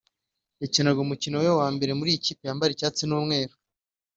yakinaga 0.61 0.99
umukino 1.01 1.35
we 1.43 1.49
wa 1.59 1.67
mbere 1.75 1.91
muri 1.97 2.09
iyi 2.11 2.23
kipe 2.25 2.43
yambara 2.47 2.73
icyatsi 2.73 3.03
n’umweru 3.05 3.53